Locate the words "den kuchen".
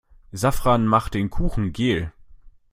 1.13-1.73